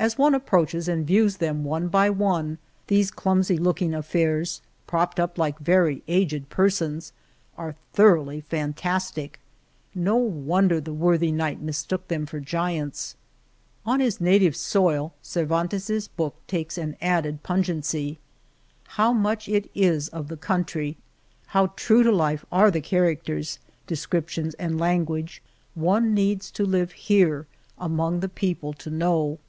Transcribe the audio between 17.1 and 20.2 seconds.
El Toboso added pungency. How much it is